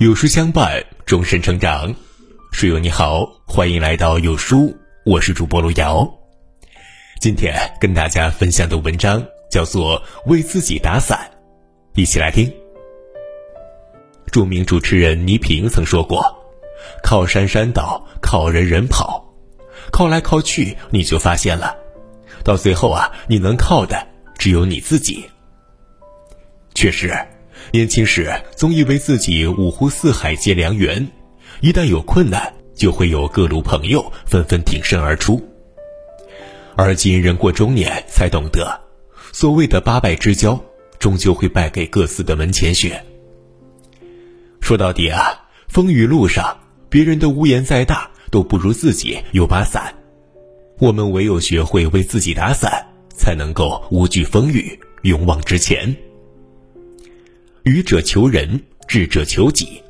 [0.00, 1.94] 有书相伴，终身成长。
[2.52, 4.74] 书友你好，欢迎来到有书，
[5.04, 6.10] 我是主播路遥。
[7.20, 11.30] 今天跟大家分享的文章叫做《为自己打伞》，
[12.00, 12.50] 一起来听。
[14.32, 16.24] 著名主持人倪萍曾说过
[17.04, 19.22] ：“靠山山倒，靠人人跑，
[19.92, 21.76] 靠来靠去，你就发现了，
[22.42, 24.08] 到最后啊，你能靠的
[24.38, 25.22] 只有你自己。”
[26.74, 27.14] 确实。
[27.72, 31.06] 年轻时总以为自己五湖四海皆良缘，
[31.60, 35.40] 一旦有困难，就会有各路朋友纷纷挺身而出。
[36.74, 38.80] 而今人过中年，才懂得，
[39.32, 40.60] 所谓的八拜之交，
[40.98, 43.00] 终究会败给各自的门前雪。
[44.60, 49.94] 说到底啊，风雨路上，别人的屋檐再大，都不如自己有把伞。
[50.80, 52.84] 我们唯有学会为自己打伞，
[53.14, 55.96] 才能够无惧风雨，勇往直前。
[57.64, 59.82] 愚者求人，智者求己。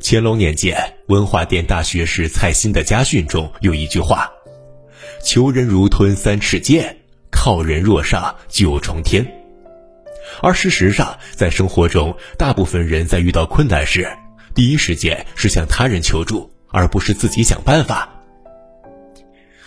[0.00, 4.28] 乾隆年间，文化殿大学士蔡新的家训中有一句话
[5.22, 6.96] ：“求人如吞三尺剑，
[7.30, 9.24] 靠人若上九重天。”
[10.42, 14.08] 而事实上，在生活中，大部分人在遇到困难时，
[14.52, 18.08] 第一时间是向他人求助，而不是自己想办法。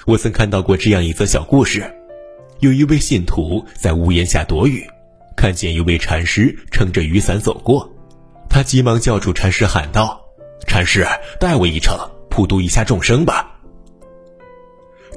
[0.06, 1.90] 我曾看到过这样一则小故事：
[2.60, 4.86] 有一位信徒在屋檐下躲雨。
[5.44, 7.92] 看见一位禅师撑着雨伞走过，
[8.50, 10.26] 他急忙叫住禅师，喊道
[10.66, 11.06] ：“禅师，
[11.38, 13.60] 带我一程，普度一下众生吧。”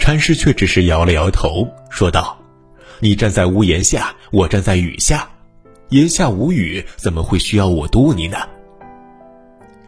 [0.01, 2.37] 禅师却只是摇了摇头，说道
[2.99, 5.31] ：“你站在屋檐下，我站在雨下，
[5.91, 8.37] 檐下无雨，怎么会需要我渡你呢？”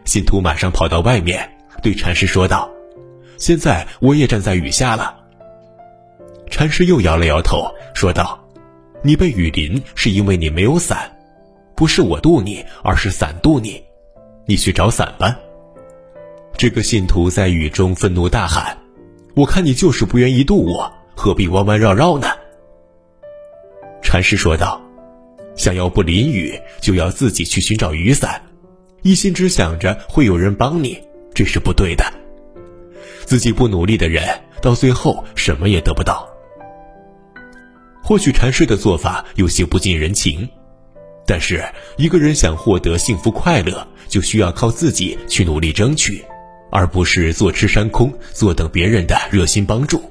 [0.07, 1.51] 信徒马上跑到外面，
[1.83, 2.69] 对禅师说道
[3.35, 5.17] ：“现在我也站在雨下了。”
[6.49, 8.38] 禅师又摇了摇头，说道。
[9.01, 11.09] 你被雨淋是因为你没有伞，
[11.75, 13.81] 不是我渡你，而是伞渡你。
[14.45, 15.37] 你去找伞吧。
[16.57, 18.77] 这个信徒在雨中愤怒大喊
[19.35, 22.27] ：“我看你就是不愿意渡我，何必弯弯绕绕呢？”
[24.03, 24.81] 禅师说道
[25.55, 28.41] ：“想要不淋雨，就要自己去寻找雨伞，
[29.03, 31.01] 一心只想着会有人帮你，
[31.33, 32.03] 这是不对的。
[33.23, 34.27] 自己不努力的人，
[34.61, 36.27] 到最后什么也得不到。”
[38.09, 40.49] 或许禅师的做法有些不近人情，
[41.27, 41.63] 但是
[41.95, 46.25] 一个人想获得幸福快乐，就需要靠自己去努力争取，
[46.71, 50.01] 而不是坐吃山空，坐等别人的热心帮助。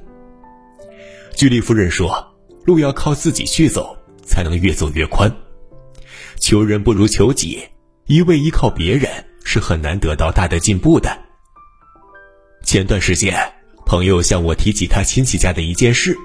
[1.35, 2.25] 居里夫人说
[2.63, 5.29] ：“路要靠自己去走，才能越走越宽。
[6.39, 7.61] 求人不如求己，
[8.05, 9.11] 一味依靠别人
[9.43, 11.11] 是很难得到大的进步的。”
[12.63, 13.35] 前段时间，
[13.85, 16.15] 朋友向我提起他亲戚家的一件事。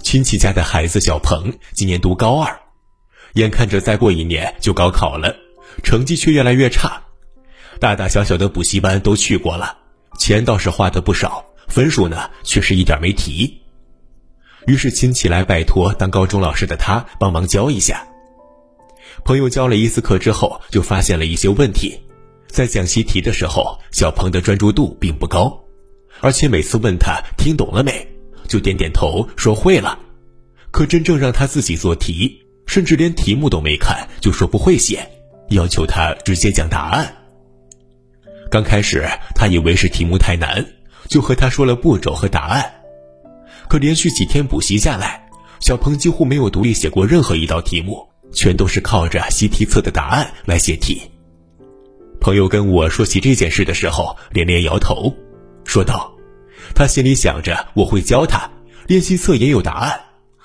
[0.00, 2.60] 亲戚家的孩子小鹏今年读高二，
[3.34, 5.36] 眼看着再过一年就高考了，
[5.82, 7.02] 成绩却越来越差，
[7.78, 9.76] 大大小小的补习班都去过了，
[10.18, 13.60] 钱倒是花的不少，分数呢却是一点没提。
[14.66, 18.06] 于是亲戚来拜托当高中老师的他帮忙教一下。
[19.24, 22.00] 朋友教了一次课之后，就发现了一些问题，
[22.48, 25.62] 在讲习题的时候，小鹏的专注度并不高，
[26.20, 28.11] 而且每次问他听懂了没。
[28.52, 29.98] 就点点头说会了，
[30.70, 35.08] 可真正让他自己做题，甚至连题目都没看就说不会写，
[35.48, 37.16] 要求他直接讲答案。
[38.50, 40.62] 刚开始他以为是题目太难，
[41.08, 42.70] 就和他说了步骤和答案。
[43.70, 45.26] 可连续几天补习下来，
[45.58, 51.00] 小鹏几乎没有独立写过任何一道题目，全都是靠着习题册的答案来写题。
[52.20, 55.10] 朋友跟我说起这件事的时候，连连摇头，
[55.64, 56.12] 说道。
[56.74, 58.50] 他心里想着我会教他，
[58.86, 60.00] 练习册也有答案，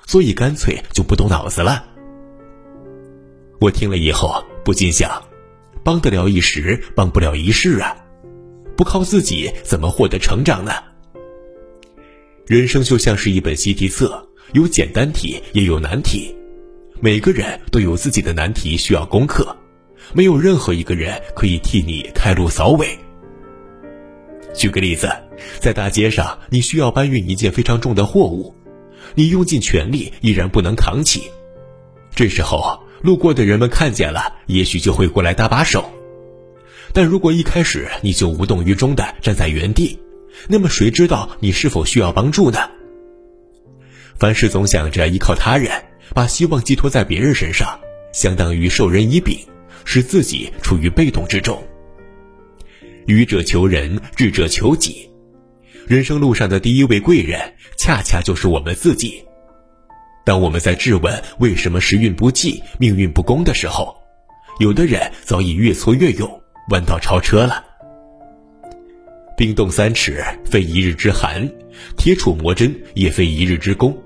[0.06, 1.84] 所以干脆就不动脑子了。
[3.60, 5.22] 我听了以后不禁想，
[5.82, 7.96] 帮得了一时，帮不了一世啊！
[8.76, 10.72] 不靠自己怎么获得成长呢？
[12.46, 16.32] 人生就像是一本习题册，有简单题也有难题，
[17.00, 19.56] 每个人都有自己的难题需要攻克，
[20.14, 22.96] 没有任何一个人可以替你开路扫尾。
[24.58, 25.08] 举个例子，
[25.60, 28.52] 在大街上，你需要搬运一件非常重的货物，
[29.14, 31.30] 你用尽全力依然不能扛起。
[32.12, 35.88] 这时候，路过的人们看见了，也许就会过来搭把手。
[36.92, 39.96] 但如果一开始你就无动于衷的站在原地，
[40.48, 42.58] 那么谁知道你是否需要帮助呢？
[44.18, 45.70] 凡事总想着依靠他人，
[46.12, 47.78] 把希望寄托在别人身上，
[48.12, 49.38] 相当于授人以柄，
[49.84, 51.62] 使自己处于被动之中。
[53.08, 55.08] 愚者求人，智者求己。
[55.86, 57.40] 人生路上的第一位贵人，
[57.78, 59.24] 恰恰就是我们自己。
[60.26, 63.96] 当我们在质问为什么时运不济、命运不公的时候，
[64.60, 67.64] 有的人早已越挫越勇，弯道超车了。
[69.38, 71.48] 冰冻三尺，非一日之寒；
[71.96, 73.96] 铁杵磨针，也非一日之功。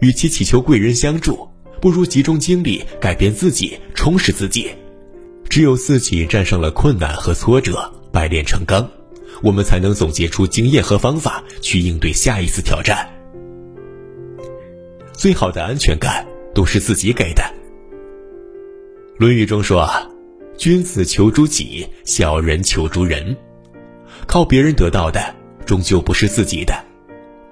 [0.00, 1.48] 与其祈求贵人相助，
[1.80, 4.70] 不如集中精力改变自己，充实自己。
[5.48, 8.90] 只有自己战胜了困难和挫折，百炼成钢，
[9.44, 13.08] 我们才能总结出经验和方法去应对下一次挑战。
[15.12, 17.44] 最好的安全感都是自己给的。
[19.18, 19.88] 《论语》中说：“，
[20.58, 23.36] 君子求诸己，小人求诸人。”
[24.26, 25.32] 靠别人得到的，
[25.64, 26.74] 终究不是自己的，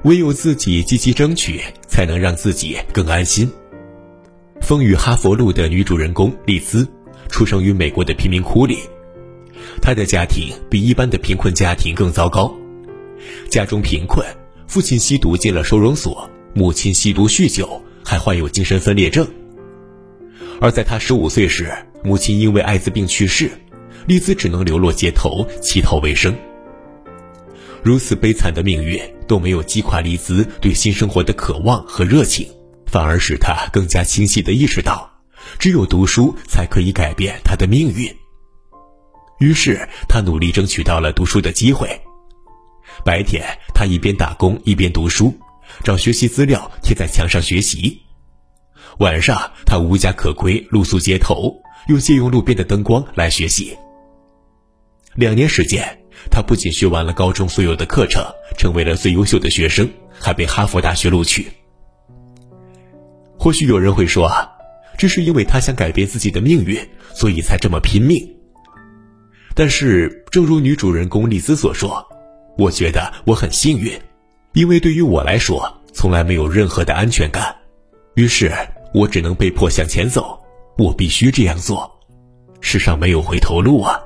[0.02, 3.46] 唯有自己积极争取，才能让自己更安心。
[4.60, 6.84] 《风雨哈佛路》的女主人公丽兹，
[7.28, 8.78] 出生于美国的贫民窟里，
[9.80, 12.54] 他的家庭比一般的贫困家庭更糟糕，
[13.48, 14.26] 家中贫困，
[14.66, 19.26] 父亲吸毒进了收容所，母亲吸毒酗酒，还患有精神分裂症。
[20.60, 21.72] 而在他十五岁时，
[22.02, 23.50] 母亲因为艾滋病去世，
[24.06, 26.34] 丽兹只能流落街头，乞讨为生。
[27.82, 32.48] 如此悲惨的命运都没有击垮丽兹对新生活的渴望和热情，
[32.86, 35.08] 反而使她更加清晰地意识到，
[35.58, 38.12] 只有读书才可以改变她的命运。
[39.38, 42.00] 于是，他努力争取到了读书的机会。
[43.04, 43.44] 白天，
[43.74, 45.34] 他一边打工一边读书，
[45.84, 48.00] 找学习资料贴在墙上学习；
[48.98, 51.54] 晚上，他无家可归，露宿街头，
[51.88, 53.76] 又借用路边的灯光来学习。
[55.14, 55.98] 两年时间。
[56.30, 58.24] 他不仅学完了高中所有的课程，
[58.56, 61.46] 成为了最优秀的学生，还被哈佛大学录取。
[63.38, 64.48] 或许有人会说啊，
[64.96, 66.80] 这是因为他想改变自己的命运，
[67.14, 68.35] 所以才这么拼命。
[69.56, 72.06] 但是，正如女主人公丽兹所说，
[72.58, 73.98] 我觉得我很幸运，
[74.52, 77.56] 因为对于我来说，从来没有任何的安全感，
[78.16, 78.52] 于是
[78.92, 80.38] 我只能被迫向前走，
[80.76, 81.90] 我必须这样做，
[82.60, 83.98] 世上没有回头路啊。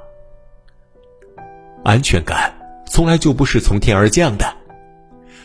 [1.85, 2.56] 安全感
[2.87, 4.56] 从来就不是从天而降的。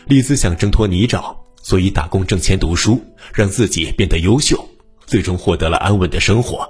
[0.06, 3.02] 丽兹想挣脱泥沼，所以打工挣钱读书，
[3.34, 4.68] 让自己变得优秀，
[5.04, 6.64] 最终获得了安稳的生活。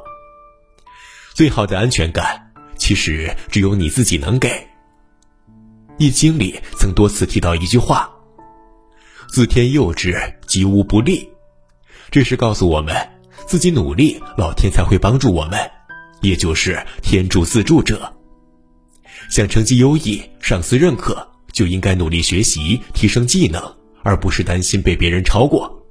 [1.34, 2.45] 最好的安全感，
[2.86, 4.48] 其实只有你自己能给。
[5.98, 8.08] 《易经》里曾多次提到一句话
[9.28, 10.16] ：“自天佑之，
[10.46, 11.28] 吉无不利。”
[12.12, 12.94] 这是告诉我们，
[13.44, 15.58] 自己努力，老天才会帮助我们，
[16.20, 18.16] 也就是天助自助者。
[19.32, 23.60] 想成绩优异、上司认可，就应该努力学习、提升技能，
[24.04, 25.84] 而不是担心被别人超过。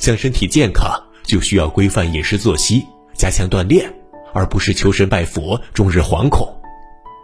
[0.00, 0.90] 想身体健康，
[1.22, 2.84] 就需要规范饮食作息，
[3.16, 3.88] 加强锻炼，
[4.32, 6.48] 而不是求神拜佛、终日惶恐。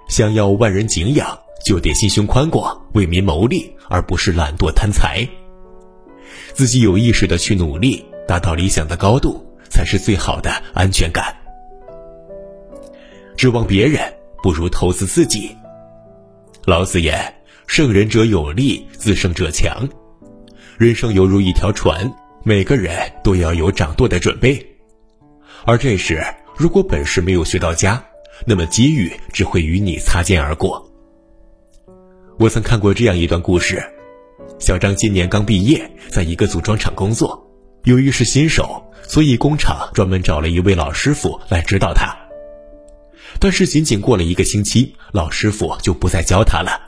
[0.08, 5.26] 想要万人敬仰，就得心胸宽广、为民谋利，而不是懒惰贪财。
[6.53, 11.35] 自己有意识的去努力，达到理想的高度，才是最好的安全感。
[13.37, 14.00] 指望别人。
[14.43, 15.50] 不如投资自己。
[16.67, 17.35] 老子言
[17.67, 19.88] ：“胜人者有力，自胜者强。”
[20.79, 22.09] 人生犹如一条船，
[22.44, 24.64] 每个人都要有掌舵的准备。
[25.64, 26.25] 而这时，
[26.56, 28.03] 如果本事没有学到家，
[28.47, 30.91] 那么机遇只会与你擦肩而过。
[32.38, 33.82] 我曾看过这样一段故事：
[34.58, 37.47] 小张今年刚毕业，在一个组装厂工作，
[37.85, 42.16] 由于是新手，所以工厂专门找了一位老师傅来指导他。
[43.38, 46.81] 但是仅仅过了一个星期，老师傅就不再教他了，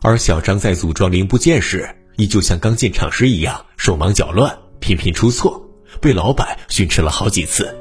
[0.00, 5.62] 而小张在组装零部件时，依旧像刚进厂时一样手忙脚乱，频频出错，
[6.00, 7.76] 被老板训斥了好几次。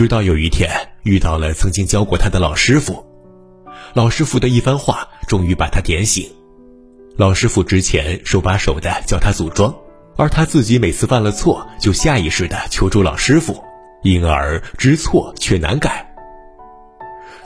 [0.00, 0.70] 直到有一天
[1.02, 3.04] 遇到了曾经教过他的老师傅，
[3.92, 6.26] 老师傅的一番话终于把他点醒。
[7.18, 9.74] 老师傅之前手把手的教他组装，
[10.16, 13.62] 而他自己每次犯了错就下意识的求助老师傅，
[14.02, 16.10] 因而知错却难改。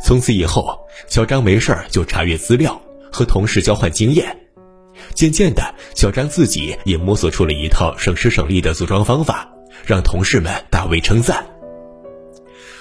[0.01, 2.81] 从此以后，小张没事儿就查阅资料，
[3.11, 4.39] 和同事交换经验。
[5.13, 9.53] 渐渐的，小张自己也摸索出了一套省时省力的组装方法，
[9.85, 11.45] 让同事们大为称赞。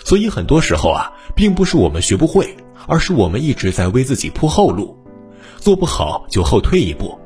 [0.05, 2.55] 所以很多时候啊，并不是我们学不会，
[2.87, 4.97] 而是我们一直在为自己铺后路，
[5.57, 7.17] 做不好就后退一步，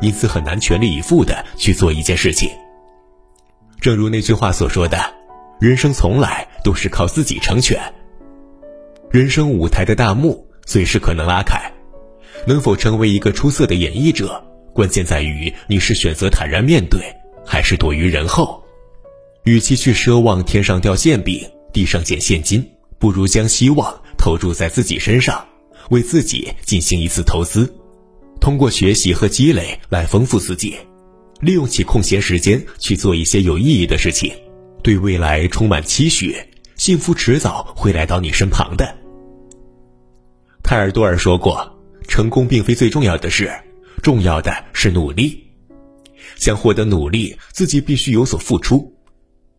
[0.00, 2.50] 因此很难全力以赴的去做一件事情。
[3.80, 4.98] 正如那句话所说的
[5.60, 7.80] ：“人生从来都是靠自己成全。”
[9.10, 11.70] 人生舞台的大幕随时可能拉开，
[12.46, 17.00] 能否成为一个出色的演绎者，关键在于你是选择坦然面对，
[17.46, 18.60] 还是躲于人后。
[19.44, 22.64] 与其去奢望天上掉馅饼，地上捡现金，
[23.00, 25.44] 不如将希望投注在自己身上，
[25.90, 27.70] 为自己进行一次投资，
[28.40, 30.76] 通过学习和积累来丰富自己，
[31.40, 34.32] 利用起空闲时间去做一些有意义的事情，
[34.84, 36.36] 对未来充满期许，
[36.76, 38.96] 幸福迟早会来到你身旁的。
[40.62, 41.76] 泰尔多尔说过
[42.06, 43.52] ：“成功并非最重要的事，
[44.00, 45.42] 重要的是努力。
[46.36, 48.94] 想获得努力，自己必须有所付出。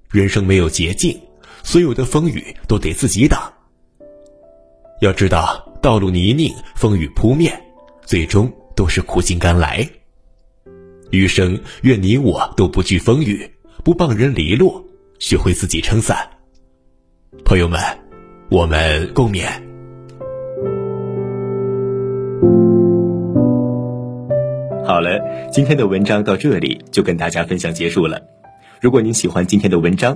[0.09, 1.19] 人生没有捷径，
[1.65, 3.51] 所有的风雨都得自己挡。
[5.01, 7.59] 要知道，道路泥泞，风雨扑面，
[8.05, 9.85] 最终都是苦尽甘来。
[11.09, 13.49] 余生，愿你我都不惧风雨，
[13.83, 14.85] 不傍人篱落，
[15.17, 16.15] 学会自己撑伞。
[17.43, 17.81] 朋友们，
[18.51, 19.47] 我们共勉。
[24.85, 25.19] 好了，
[25.51, 28.21] 今天的文章到这里就跟大家分享结束了。
[28.79, 30.15] 如果您喜欢今天的文章，